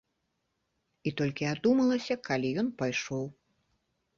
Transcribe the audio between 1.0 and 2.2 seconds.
І толькі адумалася,